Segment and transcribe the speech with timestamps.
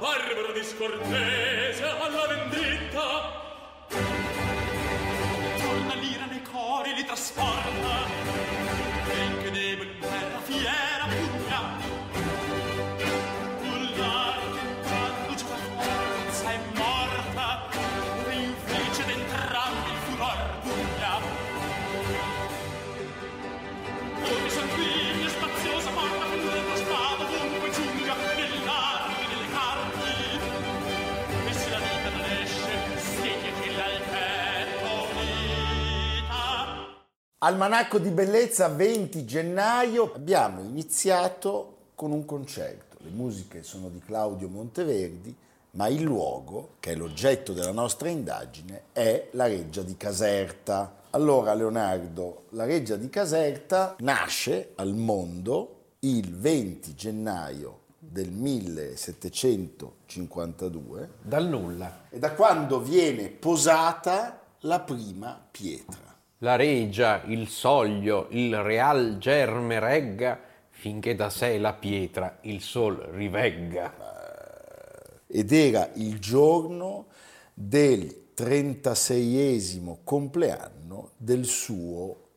[0.00, 3.38] barbara di scortese alla vendetta.
[5.58, 8.06] Torna l'ira nei cori li trasporta
[9.10, 9.49] e che
[37.42, 42.98] Almanacco di bellezza 20 gennaio abbiamo iniziato con un concerto.
[42.98, 45.34] Le musiche sono di Claudio Monteverdi,
[45.70, 50.96] ma il luogo, che è l'oggetto della nostra indagine, è la Reggia di Caserta.
[51.12, 61.10] Allora Leonardo, la Reggia di Caserta nasce al mondo il 20 gennaio del 1752.
[61.22, 62.00] Dal nulla.
[62.10, 66.09] E da quando viene posata la prima pietra
[66.42, 72.96] la regia, il soglio, il real germe regga, finché da sé la pietra il sol
[72.96, 74.08] rivegga.
[75.26, 77.06] Ed era il giorno
[77.52, 82.28] del 36esimo compleanno del suo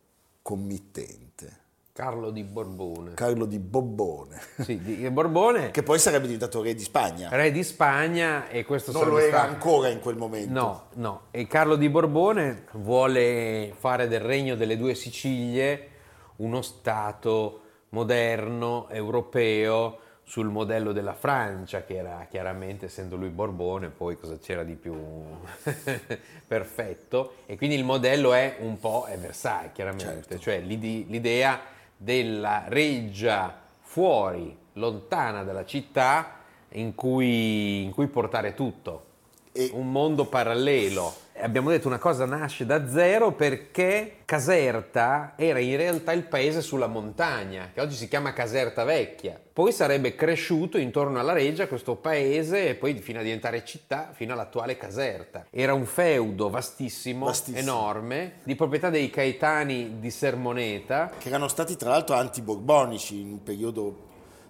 [0.42, 1.62] committente.
[1.94, 3.14] Carlo di Borbone.
[3.14, 4.42] Carlo di Bobbone.
[4.62, 5.70] Sì, di Borbone.
[5.70, 7.30] che poi sarebbe diventato re di Spagna.
[7.32, 9.52] Re di Spagna e questo Non lo era stato...
[9.54, 10.52] ancora in quel momento.
[10.52, 11.22] No, no.
[11.30, 15.90] E Carlo di Borbone vuole fare del regno delle due Sicilie
[16.38, 24.18] uno stato moderno, europeo, sul modello della Francia, che era chiaramente, essendo lui Borbone, poi
[24.18, 24.96] cosa c'era di più
[26.48, 27.36] perfetto.
[27.46, 30.06] E quindi il modello è un po' è Versailles, chiaramente.
[30.06, 30.40] Certo.
[30.40, 31.73] Cioè l'idea
[32.04, 39.06] della reggia fuori, lontana dalla città, in cui, in cui portare tutto.
[39.54, 39.70] E...
[39.74, 46.14] Un mondo parallelo abbiamo detto una cosa nasce da zero perché Caserta era in realtà
[46.14, 49.40] il paese sulla montagna, che oggi si chiama Caserta Vecchia.
[49.54, 54.34] Poi sarebbe cresciuto intorno alla Reggia questo paese e poi fino a diventare città, fino
[54.34, 55.46] all'attuale Caserta.
[55.50, 57.60] Era un feudo vastissimo, vastissimo.
[57.60, 61.12] enorme, di proprietà dei Caetani di Sermoneta.
[61.18, 64.08] Che erano stati tra l'altro antiborbonici in un periodo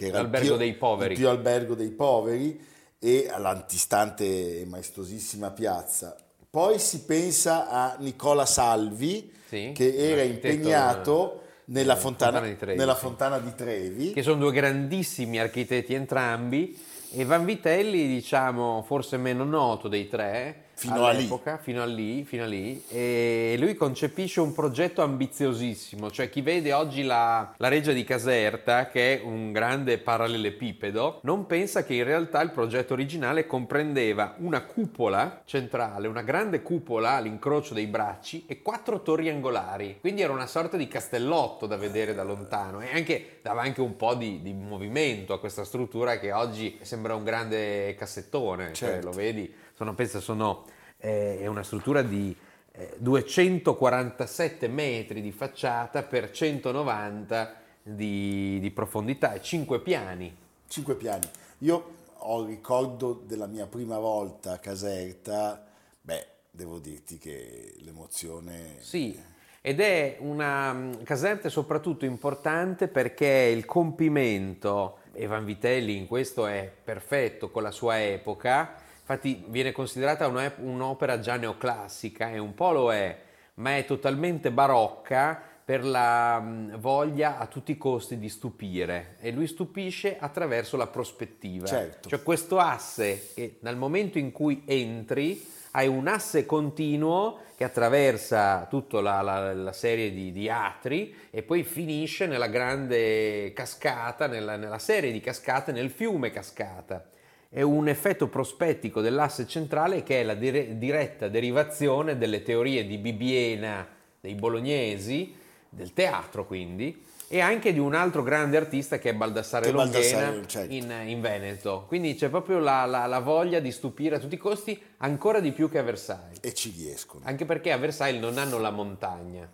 [0.00, 1.12] che era il più- dei poveri.
[1.12, 2.58] il più albergo dei poveri,
[2.98, 6.16] e all'antistante e maestosissima piazza.
[6.50, 12.94] Poi si pensa a Nicola Salvi, Sì, che era impegnato nella fontana, Fontana Trevi, nella
[12.94, 14.12] fontana di Trevi.
[14.12, 16.76] che sono due grandissimi architetti entrambi
[17.12, 21.18] e Vanvitelli diciamo forse meno noto dei tre Fino a lì.
[21.18, 26.40] all'epoca, fino a lì, fino a lì e lui concepisce un progetto ambiziosissimo cioè chi
[26.40, 31.92] vede oggi la, la reggia di Caserta che è un grande parallelepipedo non pensa che
[31.92, 38.44] in realtà il progetto originale comprendeva una cupola centrale una grande cupola all'incrocio dei bracci
[38.46, 42.88] e quattro torri angolari quindi era una sorta di castellotto da vedere da lontano e
[42.94, 47.24] anche, dava anche un po' di, di movimento a questa struttura che oggi sembra un
[47.24, 49.06] grande cassettone, cioè Certo.
[49.06, 50.64] lo vedi, sono, pensa, sono,
[50.98, 52.36] eh, è una struttura di
[52.72, 60.36] eh, 247 metri di facciata per 190 di, di profondità e 5 piani.
[60.68, 61.28] Cinque piani.
[61.58, 65.66] Io ho il ricordo della mia prima volta a Caserta,
[66.00, 68.76] beh, devo dirti che l'emozione...
[68.78, 69.18] Sì,
[69.62, 76.46] ed è una mh, Caserta è soprattutto importante perché il compimento, e Vanvitelli in questo
[76.46, 82.72] è perfetto con la sua epoca, infatti viene considerata un'opera già neoclassica e un po'
[82.72, 83.18] lo è,
[83.54, 89.30] ma è totalmente barocca per la mh, voglia a tutti i costi di stupire e
[89.30, 91.64] lui stupisce attraverso la prospettiva.
[91.64, 92.08] Certo.
[92.08, 98.66] Cioè questo asse che dal momento in cui entri hai un asse continuo che attraversa
[98.68, 104.56] tutta la, la- la serie di, di atri e poi finisce nella grande cascata, nella,
[104.56, 107.08] nella serie di cascate, nel fiume cascata.
[107.48, 112.98] È un effetto prospettico dell'asse centrale che è la dire- diretta derivazione delle teorie di
[112.98, 113.86] Bibiena
[114.20, 115.38] dei bolognesi,
[115.70, 117.02] del teatro quindi,
[117.32, 120.72] e anche di un altro grande artista che è Baldassare Che Longhena certo.
[120.74, 121.84] in, in Veneto.
[121.86, 125.52] Quindi c'è proprio la, la- la voglia di stupire a tutti i costi, ancora di
[125.52, 126.38] più che a Versailles.
[126.40, 127.24] E ci riescono.
[127.24, 129.48] Anche perché a Versailles non hanno la montagna.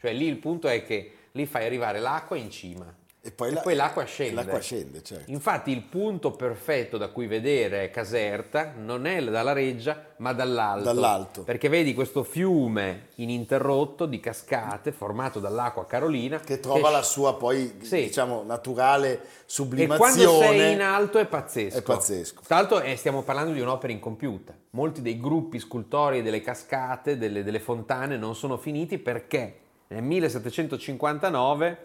[0.00, 2.92] Cioè lì il punto è che lì fai arrivare l'acqua in cima.
[3.22, 4.34] E poi, E la- poi l'acqua scende.
[4.36, 5.30] L'acqua scende, certo.
[5.30, 10.84] Infatti il punto perfetto da cui vedere Caserta non è dalla reggia ma dall'alto.
[10.84, 11.42] Dall'alto.
[11.42, 17.34] Perché vedi questo fiume ininterrotto di cascate formato dall'acqua carolina Che trova che la sua
[17.36, 18.04] poi, Sì.
[18.04, 19.98] diciamo, naturale e sublimazione.
[19.98, 21.76] quando sei in alto è pazzesco.
[21.76, 22.40] È pazzesco.
[22.46, 24.54] Tra l'altro eh, stiamo parlando di un'opera incompiuta.
[24.70, 29.58] Molti dei gruppi scultori delle cascate, delle, delle fontane non sono finiti perché
[29.88, 31.78] nel 1759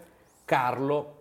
[0.45, 1.14] Carlo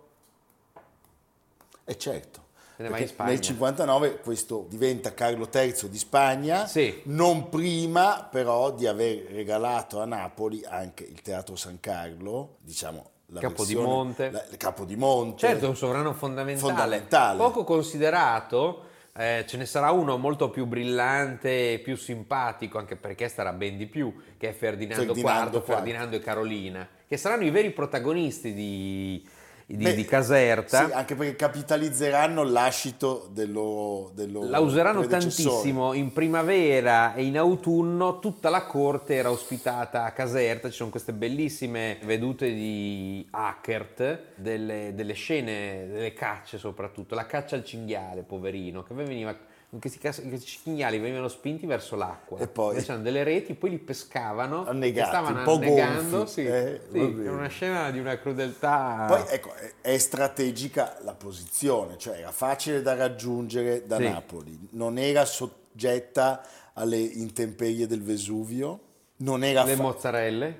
[1.85, 2.43] E certo.
[2.77, 3.29] In Spagna.
[3.29, 7.01] Nel 59 questo diventa Carlo III di Spagna, Sì.
[7.05, 13.39] non prima però di aver regalato a Napoli anche il Teatro San Carlo, diciamo la
[13.39, 14.23] Capodimonte.
[14.23, 15.37] versione- la- il Capodimonte.
[15.47, 17.37] Certo, un sovrano fondamentale, Fondamentale.
[17.37, 18.83] poco considerato,
[19.15, 23.77] eh, ce ne sarà uno molto più brillante e più simpatico, anche perché starà ben
[23.77, 25.73] di più, che è Ferdinando, Ferdinando IV, IV.
[25.75, 29.25] Ferdinando e Carolina, che saranno i veri protagonisti di,
[29.67, 30.85] di- Beh, di Caserta.
[30.85, 35.93] Sì, anche perché capitalizzeranno l'ascito del loro, del loro La useranno tantissimo.
[35.93, 41.13] In primavera e in autunno, tutta la corte era ospitata a Caserta, ci sono queste
[41.13, 48.83] bellissime vedute di Hackert, delle, delle scene, delle cacce soprattutto, la caccia al cinghiale, poverino,
[48.83, 49.35] che veniva,
[49.79, 53.77] questi, cas- questi cinghiali venivano spinti verso l'acqua, E poi- c'erano delle reti, poi li
[53.79, 57.99] pescavano, Annegati, e stavano un po' annegando, gonfi, sì, eh, sì, era una scena di
[57.99, 59.05] una crudeltà...
[59.07, 64.03] Poi ecco, è- strategica la posizione, cioè era facile da raggiungere da Sì.
[64.09, 66.41] Napoli, non era soggetta
[66.73, 68.79] alle intemperie del Vesuvio,
[69.17, 70.59] non era le fa- mozzarelle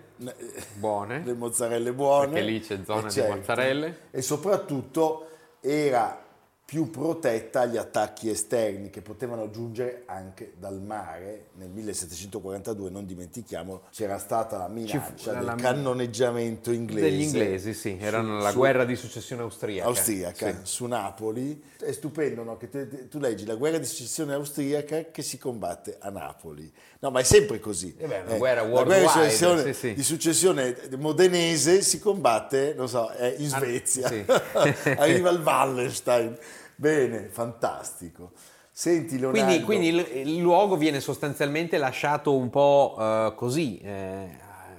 [0.76, 1.22] buone.
[1.26, 2.28] le mozzarelle buone.
[2.32, 3.98] Perché lì c'è zona eh, di mozzarelle.
[4.12, 5.28] E soprattutto
[5.60, 6.25] era
[6.66, 11.50] più protetta agli attacchi esterni che potevano giungere anche dal mare.
[11.58, 17.02] Nel 1742, non dimentichiamo, c'era stata la minaccia del la- cannoneggiamento inglese.
[17.10, 19.88] Degli inglesi, sì, erano su- la su- guerra di successione austriaca.
[19.88, 20.56] austriaca Sì.
[20.64, 21.64] su Napoli.
[21.80, 22.58] È stupendo no?
[22.58, 26.72] che te- tu leggi la guerra di successione austriaca che si combatte a Napoli.
[27.00, 27.94] No, ma è sempre così.
[27.96, 29.94] Eh beh, una guerra la worldwide, di successione, sì, sì.
[29.94, 34.08] di successione modenese si combatte, non so, eh, in Svezia.
[34.08, 34.26] sì.
[34.98, 36.36] Arriva il Wallenstein.
[36.76, 38.32] Bene, fantastico.
[38.78, 39.64] Senti Leonardo.
[39.64, 44.28] Quindi, quindi il, il, luogo viene sostanzialmente lasciato un po' eh, così, eh,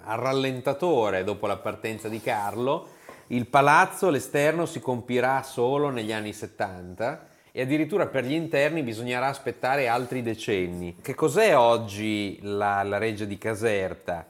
[0.04, 2.88] a rallentatore dopo la partenza di Carlo.
[3.28, 9.28] Il palazzo, l'esterno, si compirà solo negli anni 70 e addirittura per gli interni bisognerà
[9.28, 10.98] aspettare altri decenni.
[11.00, 14.26] Che cos'è oggi la, la Reggia di Caserta?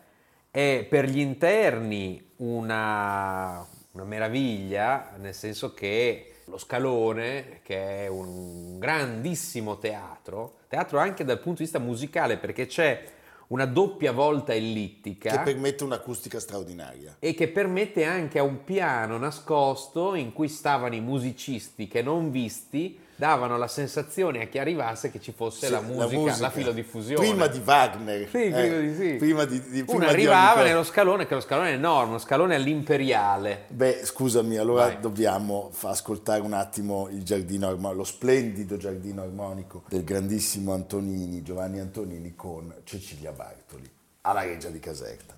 [0.48, 8.78] È per gli interni una, una meraviglia, nel senso che lo Scalone, che è un
[8.78, 13.04] grandissimo teatro, teatro anche dal punto di vista musicale, perché c'è
[13.48, 15.30] una doppia volta ellittica.
[15.30, 17.16] Che permette un'acustica straordinaria.
[17.18, 22.30] E che permette anche a un piano nascosto in cui stavano i musicisti che non
[22.30, 26.40] visti davano la sensazione a chi arrivasse che ci fosse sì, la, musica, la, musica,
[26.40, 27.26] la filodiffusione.
[27.26, 28.28] Prima di Wagner.
[28.28, 29.14] Sì, eh, di sì.
[29.14, 32.54] Prima di, di, prima Uno arrivava nello scalone, che lo scalone è enorme, uno scalone
[32.54, 33.64] all'imperiale.
[33.68, 35.00] Beh, scusami, allora Vai.
[35.00, 41.80] dobbiamo ascoltare un attimo il giardino armonico, lo splendido giardino armonico del grandissimo Antonini, Giovanni
[41.80, 43.90] Antonini, con Cecilia Bartoli,
[44.22, 45.34] alla Reggia di Caserta.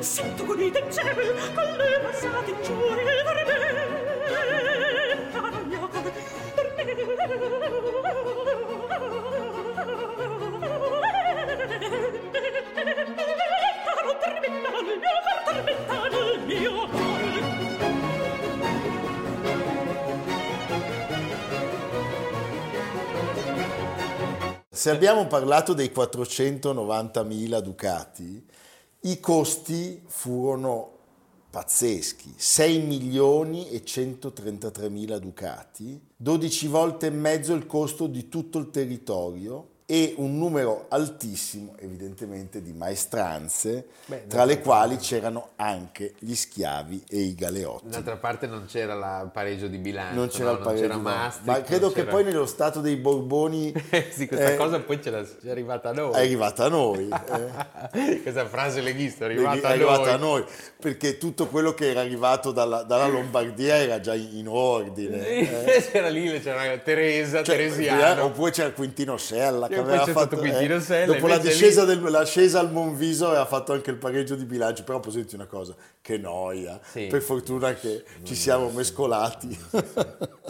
[0.00, 3.64] Sento con i cielo, con le passate giure per me.
[6.54, 6.96] Per me.
[24.86, 28.46] Se abbiamo parlato dei 490.000 ducati,
[29.00, 30.92] i costi furono
[31.50, 38.58] pazzeschi, 6 milioni e 133 mila ducati, 12 volte e mezzo il costo di tutto
[38.58, 46.14] il territorio e un numero altissimo evidentemente di maestranze, Beh, tra le quali c'erano anche
[46.18, 47.90] gli schiavi e i galeotti.
[47.90, 50.56] D'altra parte non c'era il pareggio di bilancio, non c'era no?
[50.56, 53.72] il pareggio, non c'era Mastic, ma credo che poi nello stato dei Borboni...
[54.10, 56.14] sì, questa eh, cosa poi ce l'è, è arrivata a noi.
[56.14, 57.08] È arrivata a noi.
[57.92, 58.20] Eh.
[58.22, 60.44] questa frase leghista è arrivata, è arrivata a, noi.
[60.80, 65.28] perché tutto quello che era arrivato dalla, dalla Lombardia era già in, in ordine.
[65.28, 65.86] Eh.
[65.92, 68.24] c'era lì, c'era Teresa, cioè, Teresiano.
[68.24, 72.72] Oppure c'era Quintino Sella che aveva fatto eh, Sella, dopo la discesa del, l'ascesa al
[72.72, 74.84] Monviso aveva fatto anche il pareggio di bilancio.
[74.84, 76.80] Però posso dirti una cosa che noia.
[76.90, 77.06] Sì.
[77.06, 79.58] per fortuna che ci siamo mescolati.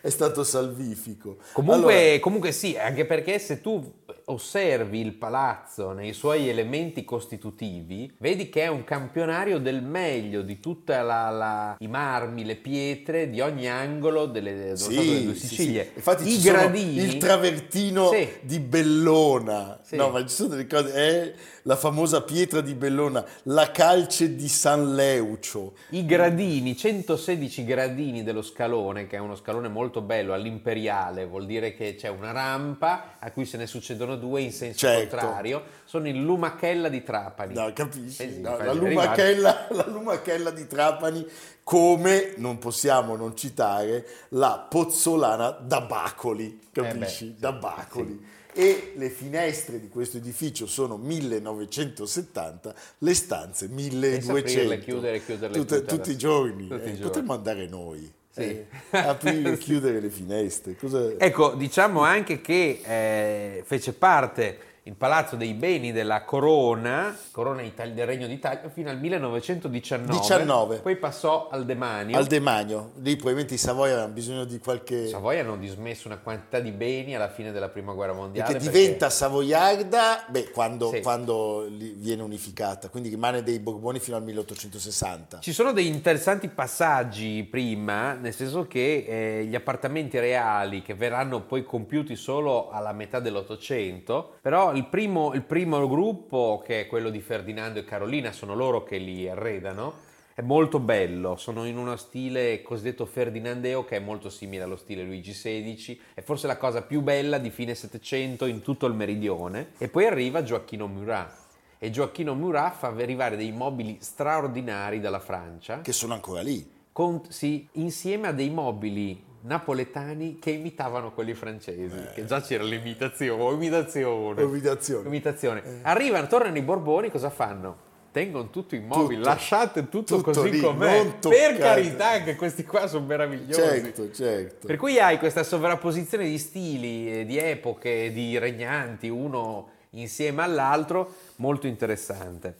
[0.00, 1.38] È stato salvifico.
[1.52, 3.92] Comunque, allora, comunque sì anche perché se tu
[4.28, 10.58] osservi il palazzo nei suoi elementi costitutivi, vedi che è un campionario del meglio di
[10.58, 15.84] tutti i marmi, le pietre di ogni angolo delle, sì, delle Sicilie.
[15.84, 15.96] Sì, sì.
[15.96, 21.76] Infatti I gradini, il travertino di Bellona, no, ma ci sono delle cose, è la
[21.76, 25.74] famosa pietra di Bellona, la calce di San Leucio.
[25.90, 31.74] I gradini, 116 gradini dello scalone, che è uno scalone molto bello all'imperiale, vuol dire
[31.74, 35.16] che c'è una rampa a cui se ne succedono due in senso certo.
[35.16, 37.54] contrario, sono il Lumachella di Trapani.
[37.54, 38.22] No, capisci?
[38.22, 41.26] Eh sì, no, la, Lumachella, la, Lumachella, di Trapani,
[41.62, 47.24] come non possiamo non citare la Pozzolana da Bacoli, capisci?
[47.24, 48.20] Eh beh, da Bacoli.
[48.20, 48.34] Sì.
[48.58, 54.78] E le finestre di questo edificio sono 1970, le stanze 1200.
[54.82, 56.66] chiudere, chiuderle tutte, tutti i giorni.
[56.66, 57.00] Tutti eh, giorni.
[57.00, 58.10] Potremmo andare noi.
[58.36, 58.42] Sì.
[58.42, 58.66] Eh,
[58.98, 60.76] aprire e chiudere le finestre.
[60.76, 61.14] Cosa...
[61.16, 67.92] Ecco, diciamo anche che eh, fece parte il Palazzo dei Beni della Corona, Corona Italia,
[67.92, 70.16] del Regno d'Italia, fino al 1919.
[70.16, 70.76] 19.
[70.78, 72.16] Poi passò al Demanio.
[72.16, 72.92] Al Demanio.
[72.98, 74.96] Lì probabilmente i Savoia avevano bisogno di qualche...
[74.96, 78.52] I Savoia hanno dismesso una quantità di beni alla fine della Prima Guerra Mondiale.
[78.52, 78.78] Perché, perché...
[78.78, 81.00] diventa savoiarda beh, quando, sì.
[81.00, 85.40] quando, viene unificata, quindi rimane dei Borboni fino al 1860.
[85.40, 91.42] Ci sono dei interessanti passaggi prima, nel senso che eh, gli appartamenti reali che verranno
[91.42, 97.10] poi compiuti solo alla metà dell'Ottocento, però il primo, il primo gruppo, che è quello
[97.10, 100.04] di Ferdinando e Carolina, sono loro che li arredano.
[100.34, 105.02] È molto bello, sono in uno stile cosiddetto ferdinandeo che è molto simile allo stile
[105.02, 109.70] Luigi XVI, è forse la cosa più bella di fine Settecento in tutto il meridione.
[109.78, 111.44] E poi arriva Gioacchino Murat,
[111.78, 115.80] e Gioacchino Murat fa arrivare dei mobili straordinari dalla Francia.
[115.80, 116.70] Che sono ancora lì.
[116.92, 122.12] Con, sì, insieme a dei mobili napoletani che imitavano quelli francesi, eh.
[122.12, 124.42] che già c'era l'imitazione, imitazione.
[124.42, 125.08] Imitazione.
[125.08, 125.62] imitazione.
[125.64, 125.78] Eh.
[125.82, 127.84] Arrivano, tornano i Borboni, cosa fanno?
[128.16, 129.28] tengono tutto immobile, Tutto.
[129.28, 131.16] lasciate tutto, Tutto così lì, com'è.
[131.20, 133.60] Per carità, che questi qua sono meravigliosi.
[133.60, 134.66] Certo, certo.
[134.66, 141.12] Per cui hai questa sovrapposizione di stili, eh, di epoche, di regnanti, uno insieme all'altro,
[141.36, 142.56] molto interessante.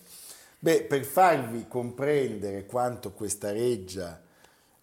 [0.59, 4.21] Beh, per farvi comprendere quanto questa reggia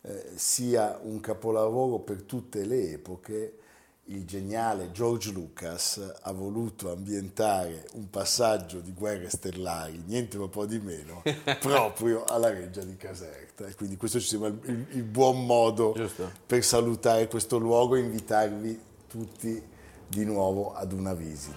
[0.03, 3.57] eh, sia un capolavoro per tutte le epoche,
[4.07, 10.65] il geniale George Lucas ha voluto ambientare un passaggio di guerre stellari, niente ma po'
[10.65, 11.23] di meno,
[11.61, 13.65] proprio alla reggia di Caserta.
[13.65, 16.29] E quindi questo ci sembra il, il- il buon modo Giusto.
[16.45, 19.63] per salutare questo luogo e invitarvi tutti
[20.05, 21.55] di nuovo ad una visita.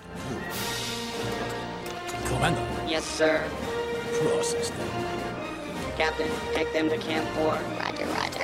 [2.28, 3.40] Commander, Yes, sir.
[4.22, 4.88] process them.
[5.96, 7.58] Captain, take them to Camp 4.
[7.78, 8.35] Roger, roger.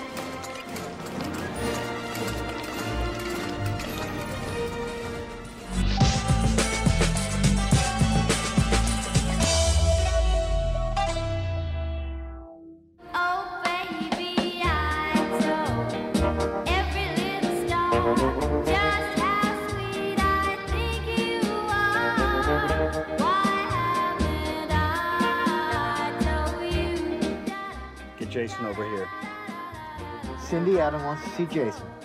[31.36, 32.01] See Jason.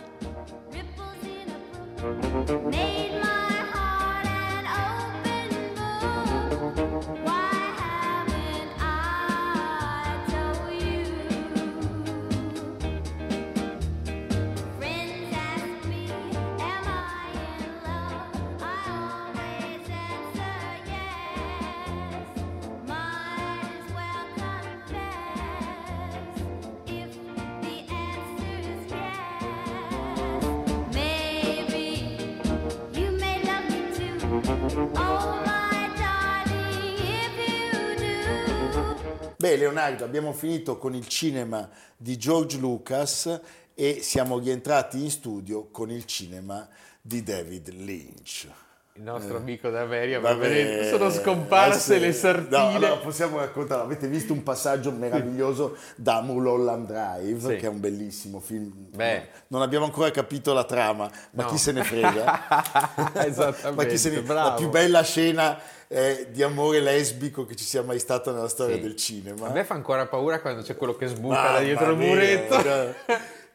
[39.47, 43.39] Beh, Leonardo, abbiamo finito con il cinema di George Lucas
[43.73, 46.67] e siamo rientrati in studio con il cinema
[47.01, 48.49] di David Lynch.
[48.97, 49.85] Il nostro amico Eh.
[49.85, 52.57] Bene, bene, sono scomparse adesso- le sartine.
[52.57, 53.83] No, allora possiamo raccontarlo.
[53.83, 57.55] Avete visto un passaggio meraviglioso da Mulholland Drive, Sì.
[57.59, 58.71] che è un bellissimo film.
[58.95, 59.27] Beh.
[59.49, 61.49] Non abbiamo ancora capito la trama, ma No.
[61.49, 63.13] chi se ne frega?
[63.23, 64.23] Esattamente, ma chi se ne...
[64.33, 68.75] La più bella scena eh, di amore lesbico che ci sia mai stata nella storia
[68.77, 68.81] Sì.
[68.81, 69.47] del cinema.
[69.47, 72.55] A me fa ancora paura quando c'è quello che sbuca da dietro il muretto.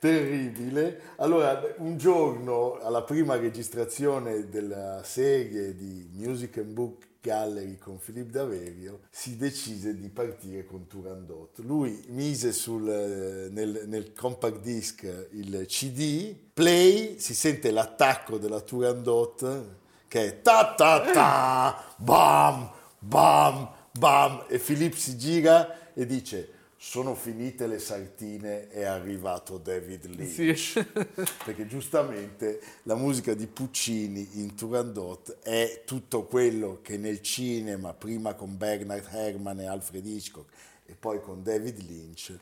[0.02, 1.12] Terribile.
[1.18, 8.32] Allora, un giorno alla prima registrazione della serie di Music and Book Gallery con Philippe
[8.32, 11.60] Daverio si decise di partire con Turandot.
[11.60, 18.58] Lui mise sul, eh, nel, nel compact disc il CD, play, si sente l'attacco della
[18.58, 19.64] Turandot
[20.08, 26.51] che è ta ta ta, bam, bam, bam, e Philippe si gira e dice
[26.84, 30.58] sono finite le sartine, è arrivato David Lynch.
[30.58, 30.82] Sì.
[31.44, 38.34] Perché giustamente la musica di Puccini in Turandot è tutto quello che nel cinema, prima
[38.34, 40.52] con Bernard Herrmann e Alfred Hitchcock
[40.84, 42.36] e poi con David Lynch,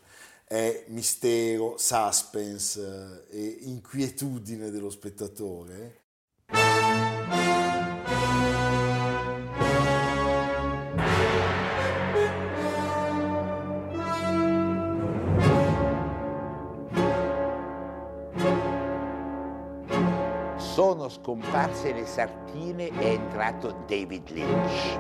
[0.44, 5.98] è mistero, suspense eh, e inquietudine dello spettatore.
[21.11, 24.99] Scomparse le sartine è entrato David Lynch.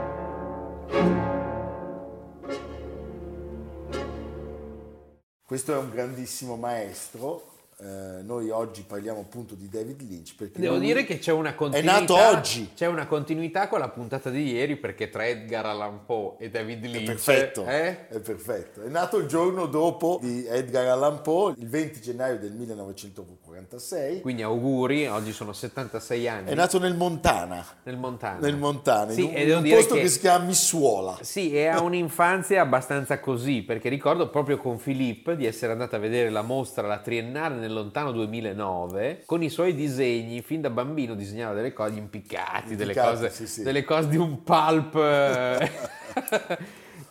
[5.46, 7.42] Questo è un grandissimo maestro.
[7.82, 11.54] Eh, noi oggi parliamo appunto di David Lynch perché Devo dire che c'è una è
[11.54, 11.98] continuità.
[12.00, 12.70] nato oggi.
[12.74, 16.84] C'è una continuità con la puntata di ieri perché tra Edgar Allan Poe e David
[16.84, 17.04] È Lynch.
[17.06, 18.08] perfetto, eh?
[18.08, 18.82] è perfetto.
[18.82, 24.20] È nato il giorno dopo di Edgar Allan Poe, il 20 gennaio del 1946.
[24.20, 26.50] Quindi auguri, oggi sono 76 anni.
[26.50, 28.38] È nato nel Montana, nel Montana.
[28.40, 30.02] nel Montana, Sì, in un, un posto che...
[30.02, 31.18] che- si chiama Missuola.
[31.22, 35.98] Sì, e ha un'infanzia abbastanza così, perché ricordo proprio con Filippo di essere andata a
[35.98, 41.14] vedere la mostra, la triennale nel lontano 2009, con i suoi disegni, fin da bambino
[41.14, 43.62] disegnava delle cose, gli impiccati, delle, Impiccati, cose, sì, sì.
[43.62, 44.94] delle cose di un pulp.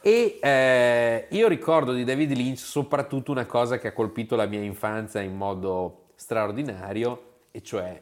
[0.02, 4.62] e eh, io ricordo di David Lynch soprattutto una cosa che ha colpito la mia
[4.62, 8.02] infanzia in modo straordinario, e cioè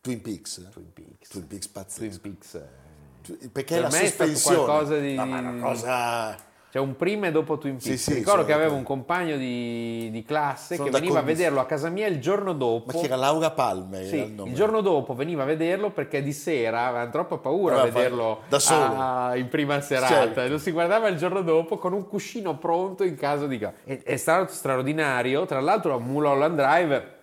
[0.00, 0.68] Twin Peaks.
[0.70, 1.28] Twin Peaks.
[1.28, 2.20] Twin Peaks pazzesco.
[2.20, 2.54] Twin Peaks.
[2.54, 4.64] eh, Perché Per la me è stato sospensione.
[4.64, 6.36] qualcosa di- No, ma una cosa
[6.70, 8.02] C'è un prima e dopo Twin Sì, Peaks.
[8.02, 8.92] sì, Ricordo sono che avevo d'accordo.
[8.92, 12.52] un compagno di, di classe Sono che veniva a vederlo a casa mia il giorno
[12.52, 12.92] dopo.
[12.92, 14.04] Ma che era Laura Palmer?
[14.04, 14.50] Sì, il nome.
[14.50, 17.98] il giorno dopo veniva a vederlo perché di sera avevano troppa paura a Aveva fa-
[18.02, 18.94] vederlo da solo.
[18.98, 20.46] a- in prima serata Certo.
[20.46, 23.58] lo si guardava il giorno dopo con un cuscino pronto in caso di...
[23.84, 27.16] È, è stato straordinario, tra l'altro Mulholland Drive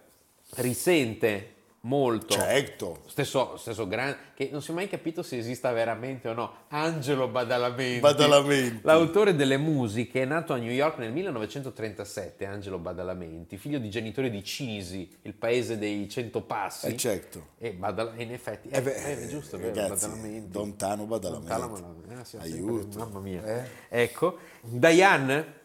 [0.56, 1.54] risente
[1.86, 3.02] molto Certo.
[3.06, 7.28] Stesso, stesso grande, che non si è mai capito se esista veramente o no, Angelo
[7.28, 8.00] Badalamenti.
[8.00, 8.80] Badalamenti.
[8.84, 14.30] L'autore delle musiche è nato a New York nel 1937, Angelo Badalamenti, figlio di genitori
[14.30, 16.88] di Cisi, il paese dei cento passi.
[16.88, 17.50] Eh, certo.
[17.60, 20.54] E Badala- in effetti, Eh eh, beh, eh, è giusto, è vero, ragazzi, Badalamenti.
[20.58, 21.50] lontano Badalamenti.
[21.50, 22.14] Lontano Badalamenti.
[22.14, 22.82] Ah, sì, Aiuto.
[22.82, 23.44] sempre- Mamma mia.
[23.46, 23.68] Eh?
[23.90, 25.64] Ecco, Diane,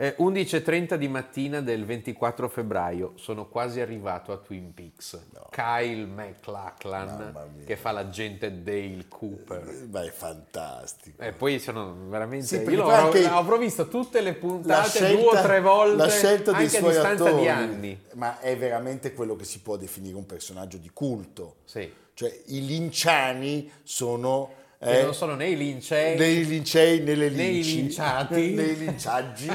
[0.00, 5.18] eh, 11.30 di mattina del 24 febbraio, sono quasi arrivato a Twin Peaks.
[5.50, 7.64] Kyle MacLachlan Mamma mia.
[7.64, 9.88] che fa l'agente Dale Cooper.
[9.90, 11.20] Ma è fantastico.
[11.20, 12.46] E poi sono veramente...
[12.46, 15.60] Sì, io perché l'ho- poi anche avrò visto tutte le puntate scelta, due o tre
[15.60, 18.00] volte, la scelta dei anche a suoi distanza attori, di anni.
[18.14, 21.56] ma è veramente quello che si può definire un personaggio di culto.
[21.64, 21.92] Sì.
[22.14, 24.52] Cioè, i linciani sono...
[24.80, 28.54] Eh, non sono né i lincei nei lincei, nelle né i linci, linciati.
[28.54, 29.48] nei linciaggi,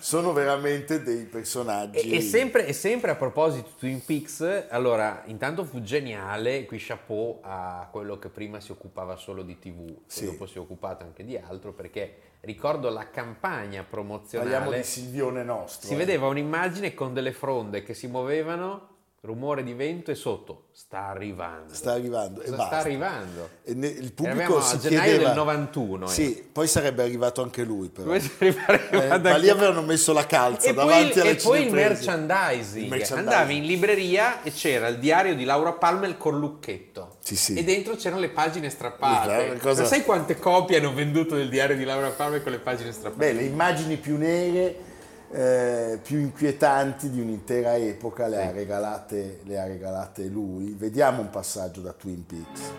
[0.00, 2.10] sono veramente dei personaggi.
[2.10, 6.76] E, e sempre, e sempre a proposito di Twin Peaks, allora intanto fu geniale, qui
[6.78, 10.26] chapeau a quello che prima si occupava solo di tv, Sì.
[10.26, 15.42] dopo si è occupato anche di altro, perché ricordo la campagna Parliamo promozionale, di Silvione
[15.42, 15.86] nostro.
[15.88, 15.96] si eh.
[15.96, 18.88] vedeva un'immagine con delle fronde che si muovevano,
[19.22, 21.74] rumore di vento e sotto, sta arrivando.
[21.74, 22.40] Sta arrivando.
[22.40, 22.64] e basta.
[22.66, 23.48] sta arrivando?
[23.64, 25.28] E ne- il pubblico a si gennaio chiedeva...
[25.28, 26.08] del 91, eh.
[26.08, 28.18] Sì, poi sarebbe arrivato anche lui però.
[28.18, 31.66] Si arriva- Eh, ma lì avevano messo la calza E poi, davanti alle e poi
[31.66, 32.84] il merchandising.
[32.84, 33.18] Il merchandising.
[33.18, 37.16] Andavi in libreria e c'era il diario di Laura Palmer col lucchetto.
[37.22, 37.54] Sì, sì.
[37.56, 39.52] E dentro c'erano le pagine strappate.
[39.52, 42.58] Sì, cosa- Ma sai quante copie hanno venduto del diario di Laura Palmer con le
[42.58, 43.32] pagine strappate?
[43.32, 44.88] Beh, le immagini più nere,
[45.32, 50.74] eh, più inquietanti di un'intera epoca le, ha regalate, le ha regalate lui.
[50.76, 52.72] Vediamo un passaggio da Twin Peaks.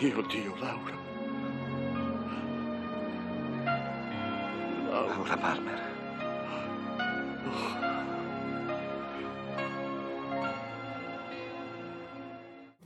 [0.00, 1.02] Mio Dio, Laura.
[4.90, 5.82] Laura Palmer.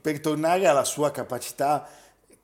[0.01, 1.87] Per tornare alla sua capacità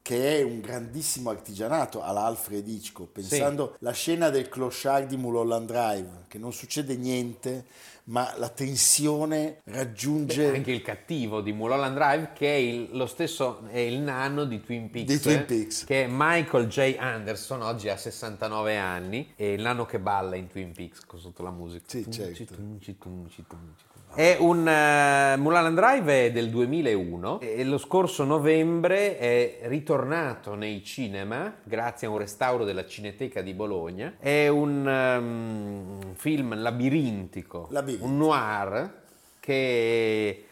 [0.05, 5.65] che è un grandissimo artigianato alla Alfred Hitchcock, pensando la scena del clochard di Mulholland
[5.65, 7.65] Drive, che non succede niente,
[8.03, 10.53] ma la tensione raggiunge...
[10.53, 14.61] Anche il cattivo di Mulholland Drive, che è il- lo stesso, è il nano di
[14.61, 15.07] Twin Peaks.
[15.11, 15.85] Di Twin eh, Peaks.
[15.85, 16.97] Che è Michael J.
[16.99, 21.41] Anderson, oggi ha 69 anni, è il nano che balla in Twin Peaks con- sotto
[21.41, 21.83] la musica.
[21.87, 22.53] Sì, Tunci, certo.
[22.53, 23.83] tunci, tunci, tunci.
[24.15, 30.81] È un eh, Mulholland Drive è del 2001 e lo scorso novembre è ritornato nei
[30.85, 34.15] cinema grazie a un restauro della Cineteca di Bologna.
[34.17, 38.09] È un ehm, film labirintico, Labirintico.
[38.09, 39.01] un noir
[39.41, 40.45] che,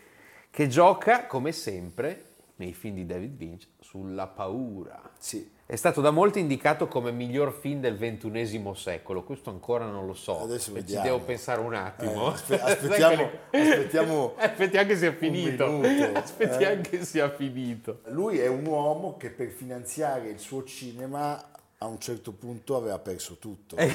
[0.51, 5.09] che gioca come sempre nei film di David Lynch sulla paura.
[5.17, 5.49] Sì.
[5.65, 10.13] È stato da molti indicato come miglior film del ventunesimo secolo, questo ancora non lo
[10.13, 12.27] so, Adesso ci devo pensare un attimo.
[12.27, 15.67] Eh, aspe- aspettiamo- aspettiamo Aspettiamo che sia finito.
[15.67, 16.89] minuto, Aspettiamo eh.
[16.89, 18.01] che sia finito.
[18.07, 22.99] Lui è un uomo che per finanziare il suo cinema a un certo punto aveva
[22.99, 23.77] perso tutto.
[23.77, 23.93] Eh,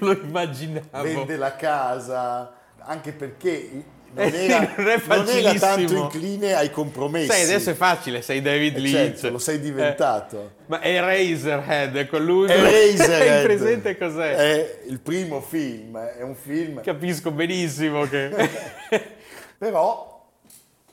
[0.00, 1.02] lo immaginavo.
[1.02, 6.54] Vende la casa, anche perché non Eh sì, era, non è non era tanto incline
[6.54, 7.26] ai compromessi.
[7.28, 9.12] Sai, adesso è facile, sei David Eh, Lynch.
[9.14, 10.36] certo, lo sei diventato.
[10.36, 12.50] Eh, ma è Razorhead, lui.
[12.50, 14.34] Eraserhead Hai presente cos'è?
[14.34, 18.30] È il primo film, è un film Capisco benissimo che...
[19.58, 20.17] Però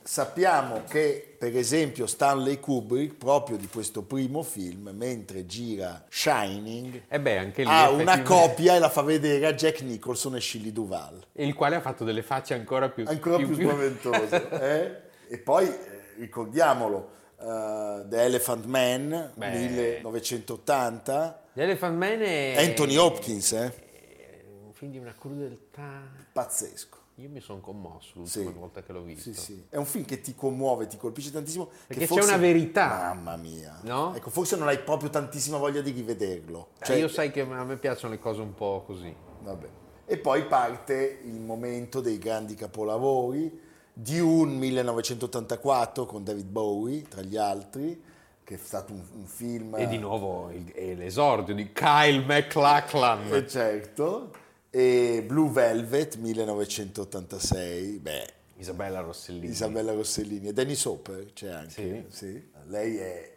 [0.05, 7.19] sappiamo che, per esempio, Stanley Kubrick, proprio di questo primo film, mentre gira Shining, E
[7.19, 7.63] beh, lì...
[7.65, 11.25] ha una copia e la fa vedere a Jack Nicholson e Shelley Duvall.
[11.33, 13.03] Il quale ha fatto delle facce ancora più...
[13.07, 14.49] Ancora più, spaventose.
[15.27, 15.33] eh?
[15.33, 19.49] E poi, eh, ricordiamolo, eh, The Elephant Man, Beh.
[19.49, 22.53] 1980, The Elephant Man è...
[22.63, 23.73] Anthony Hopkins, eh?
[23.73, 26.03] è un film di una crudeltà...
[26.31, 27.03] pazzesco.
[27.19, 28.57] Io mi sono commosso l'ultima Sì.
[28.57, 29.31] volta che l'ho visto.
[29.31, 29.65] Sì, sì.
[29.69, 31.65] È un film che ti commuove, ti colpisce tantissimo.
[31.87, 32.87] Perché che c'è forse- una verità.
[33.13, 33.79] Mamma mia.
[33.83, 34.13] No?
[34.13, 36.69] Ecco, forse non hai proprio tantissima voglia di rivederlo.
[36.81, 39.15] Cioè, Eh, io sai che a me piacciono le cose un po' così.
[39.43, 39.67] vabbè.
[40.07, 43.61] E poi parte il momento dei grandi capolavori.
[43.93, 48.03] Dune 1984 con David Bowie, tra gli altri,
[48.43, 49.75] che è stato un, un film...
[49.77, 53.33] E di nuovo il- è l'esordio di Kyle MacLachlan.
[53.33, 54.31] Eh, certo.
[54.77, 59.47] E Blue Velvet 1986, beh, Isabella Rossellini.
[59.47, 61.71] Isabella Rossellini e Dennis Hopper c'è anche.
[61.71, 62.05] Sì.
[62.09, 62.49] sì.
[62.65, 63.33] Lei è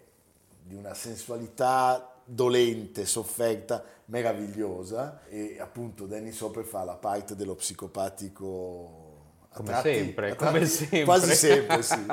[0.64, 9.06] di una sensualità dolente, sofferta, meravigliosa e appunto Dennis Hopper fa la parte dello psicopatico
[9.54, 11.04] Come tratti- sempre, a come tratti- sempre.
[11.04, 12.04] Quasi sempre, sì.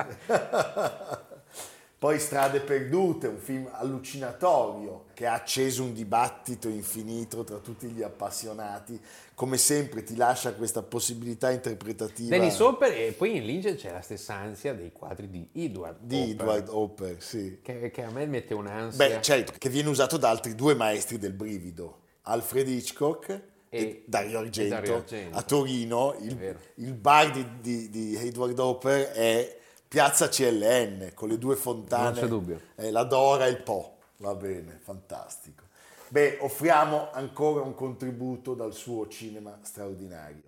[2.05, 8.03] Poi Strade perdute, un film allucinatorio che ha acceso un dibattito infinito tra tutti gli
[8.03, 9.01] appassionati.
[9.33, 14.01] Come sempre ti lascia questa possibilità interpretativa Dennis Hopper e poi in Lynch c'è la
[14.01, 17.57] stessa ansia dei quadri di Edward di Hopper, Edward Hopper, sì.
[17.63, 19.07] che, che a me mette un'ansia.
[19.07, 24.03] Beh, certo, che viene usato da altri due maestri del brivido, Alfred Hitchcock e, E-
[24.05, 24.75] Dario, e Argento.
[24.75, 25.37] Dario Argento.
[25.39, 29.63] A Torino il, il bar di, di- di Edward Hopper è
[29.95, 32.03] Piazza CLN, con le due fontane.
[32.03, 32.59] Non c'è dubbio.
[32.75, 33.99] eh, la Dora e il Po.
[34.17, 35.63] Va bene, fantastico.
[36.09, 40.41] Beh, offriamo ancora un contributo dal suo cinema straordinario.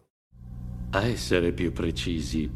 [0.90, 2.52] A essere più precisi,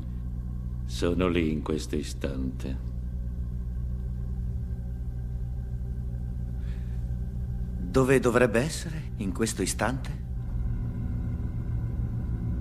[0.85, 2.77] sono lì in questo istante.
[7.79, 10.09] Dove dovrebbe essere in questo istante?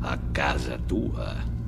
[0.03, 1.59] A casa tua.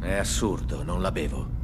[0.00, 1.56] È assurdo, non la bevo.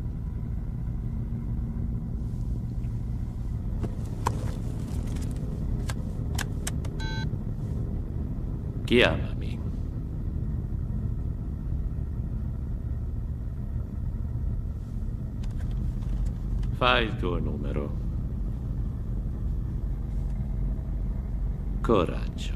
[8.85, 9.59] Chiamami.
[16.77, 17.97] Fai il tuo numero.
[21.81, 22.53] Coraggio.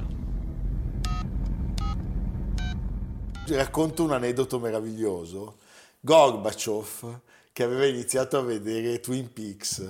[3.44, 5.57] Ti racconto un aneddoto meraviglioso.
[6.08, 7.20] Gorbaciov,
[7.52, 9.86] che aveva iniziato a vedere Twin Peaks,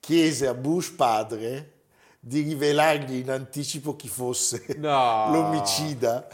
[0.00, 1.74] chiese a Bush padre
[2.18, 5.30] di rivelargli in anticipo chi fosse No.
[5.30, 6.26] l'omicida.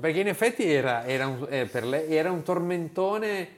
[0.00, 3.48] Perché in effetti era, era un, eh, per lei era un tormentone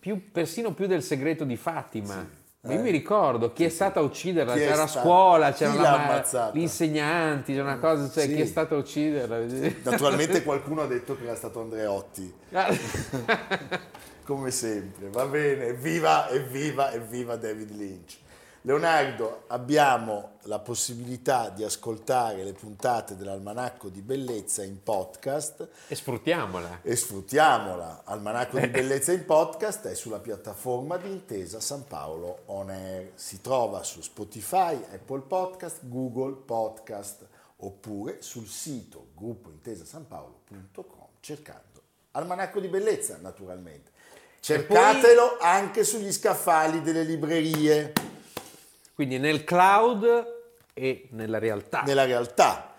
[0.00, 2.28] più, persino più del segreto di Fatima.
[2.74, 5.74] Io mi ricordo chi è stata a ucciderla, Chi c'era a sta- scuola, chi c'era
[5.74, 6.56] l'ha la, ammazzata?
[6.56, 8.34] gli insegnanti, c'era una cosa, cioè Sì.
[8.34, 9.38] chi è stato a ucciderla.
[9.84, 12.32] Naturalmente qualcuno ha detto che era stato Andreotti,
[14.24, 15.08] come sempre.
[15.10, 18.16] Va bene, evviva, evviva, evviva David Lynch.
[18.66, 26.80] Leonardo, abbiamo la possibilità di ascoltare le puntate dell'Almanacco di Bellezza in podcast e sfruttiamola.
[26.82, 28.02] e sfruttiamola.
[28.04, 33.12] Almanacco di Bellezza in podcast è sulla piattaforma di Intesa San Paolo On Air.
[33.14, 37.24] Si trova su Spotify, Apple Podcast, Google Podcast
[37.58, 43.92] oppure sul sito gruppointesasanpaolo.com cercando Almanacco di Bellezza naturalmente.
[44.40, 47.92] Cercatelo anche sugli scaffali delle librerie.
[48.96, 50.34] Quindi nel cloud
[50.72, 51.82] e nella realtà.
[51.84, 52.74] Nella realtà,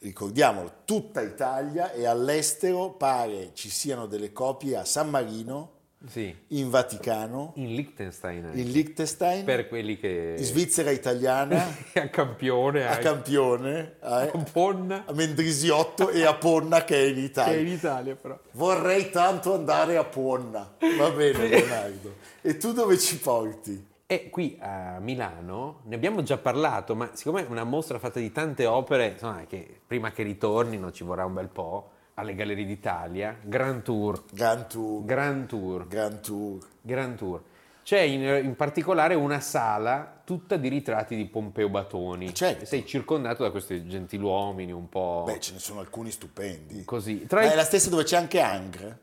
[0.00, 5.70] ricordiamolo, tutta Italia e all'estero pare ci siano delle copie a San Marino,
[6.08, 8.46] Sì, in Vaticano, in Liechtenstein.
[8.46, 8.60] anche.
[8.60, 10.34] in Liechtenstein, per quelli che...
[10.38, 16.96] in Svizzera italiana, a campione, a Campione, a, Ponna, a Mendrisiotto e a Ponna che
[16.96, 17.60] è in che è Italia.
[17.60, 18.36] in Italia però.
[18.52, 20.74] Vorrei tanto andare a Ponna.
[20.98, 22.14] Va bene, Leonardo.
[22.40, 23.86] E tu dove ci porti?
[24.12, 28.32] E qui a Milano ne abbiamo già parlato, ma siccome è una mostra fatta di
[28.32, 33.36] tante opere, insomma, che prima che ritornino ci vorrà un bel po', alle Gallerie d'Italia,
[33.40, 35.04] Grand Tour, Grand Tour.
[35.04, 36.58] Grand Tour, Grand Tour.
[36.82, 37.42] Grand Tour.
[37.84, 42.34] C'è in, in particolare una sala tutta di ritratti di Pompeo Batoni.
[42.34, 42.64] Certo.
[42.64, 46.84] Sei circondato da questi gentiluomini un po' Beh, ce ne sono alcuni stupendi.
[46.84, 47.26] così.
[47.26, 48.98] Tra Ma i- è la stessa dove c'è anche Angre?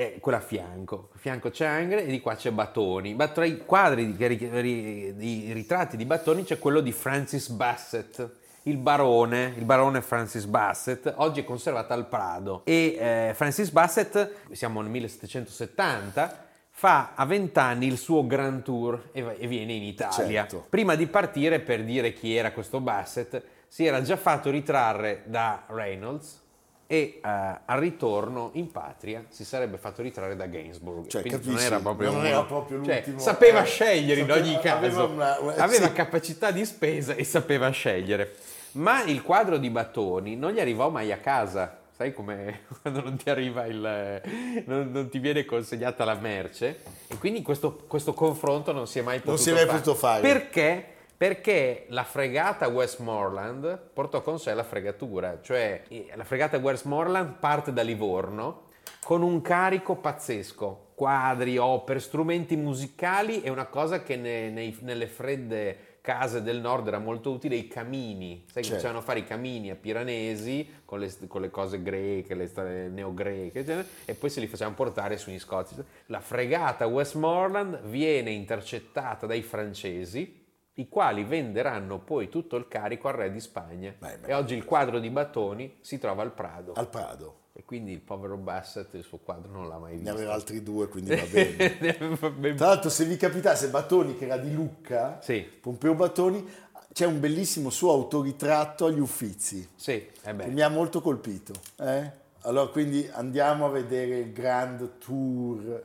[0.00, 3.14] Eh, quella a fianco, a fianco c'è Angre e di qua c'è Battoni.
[3.14, 7.48] Ma tra i quadri di, ri- ri- di ritratti di Battoni c'è quello di Francis
[7.48, 8.24] Bassett,
[8.62, 12.60] il barone, il barone Francis Bassett, oggi è conservata al Prado.
[12.62, 19.34] E eh, Francis Bassett, siamo nel 1770, fa a vent'anni il suo Grand Tour e,
[19.36, 20.42] e viene in Italia.
[20.42, 20.66] Certo.
[20.68, 25.64] Prima di partire, per dire chi era questo Bassett, si era già fatto ritrarre da
[25.66, 26.46] Reynolds
[26.90, 27.28] e eh,
[27.66, 31.06] al ritorno in patria si sarebbe fatto ritrarre da Gainsbourg.
[31.06, 31.50] Cioè, capisci?
[31.50, 34.76] non era proprio, Non era proprio cioè, l'ultimo- sapeva eh, scegliere in sapeva- ogni caso.
[34.76, 35.92] aveva una- una- aveva sì.
[35.92, 38.34] capacità di spesa e sapeva scegliere.
[38.72, 41.76] Ma il quadro di Battoni non gli arrivò mai a casa.
[41.94, 44.22] Sai come quando non ti arriva il.
[44.64, 46.80] non, non ti viene consegnata la merce?
[47.06, 49.94] E quindi questo, questo confronto non si è mai potuto Non si è mai potuto
[49.94, 50.22] fare.
[50.22, 50.86] Perché?
[51.18, 55.82] Perché la fregata Westmoreland portò con sé la fregatura, cioè
[56.14, 58.66] la fregata Westmoreland parte da Livorno
[59.02, 65.08] con un carico pazzesco, quadri, opere, strumenti musicali, è una cosa che ne- nei- nelle
[65.08, 68.74] fredde case del nord era molto utile i camini, sai che Certo.
[68.76, 73.58] facevano fare i camini a Piranesi con le, con le cose greche, le storie neogreche,
[73.58, 75.74] eccetera, e poi se li facevano portare sugli scozi.
[76.06, 80.37] La fregata Westmoreland viene intercettata dai francesi,
[80.78, 83.94] i quali venderanno poi tutto il carico al re di Spagna.
[83.98, 86.72] Beh, beh, e oggi il quadro di Battoni si trova al Prado.
[86.74, 87.36] Al Prado.
[87.52, 90.12] E quindi il povero Bassett il suo quadro non l'ha mai Ne visto.
[90.14, 91.76] aveva altri due, quindi va bene.
[91.80, 95.40] Ne Tra l'altro, se vi capitasse, Battoni, che era di Lucca, Sì.
[95.40, 96.48] Pompeo Battoni,
[96.92, 101.52] c'è un bellissimo suo autoritratto agli Uffizi, Sì, eh che mi ha molto colpito.
[101.80, 102.10] eh?
[102.42, 105.82] Allora, quindi andiamo a vedere il Grand Tour.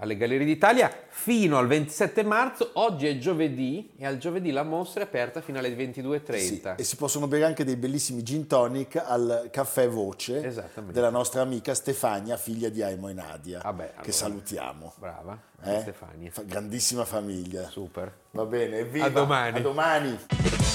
[0.00, 2.70] Alle Gallerie d'Italia fino al 27 marzo.
[2.74, 6.36] Oggi è giovedì e al giovedì la mostra è aperta fino alle 22.30.
[6.38, 10.52] Sì, e si possono bere anche dei bellissimi gin tonic al caffè Voce
[10.86, 14.12] della nostra amica Stefania, figlia di Aimo e Nadia, Vabbè, che allora.
[14.12, 14.92] salutiamo.
[14.96, 15.80] Brava, Eh?
[15.80, 16.30] Stefania.
[16.30, 17.68] Fa- grandissima famiglia.
[17.68, 18.12] Super.
[18.32, 19.06] Va bene, evviva.
[19.06, 19.58] A domani.
[19.58, 20.18] A domani.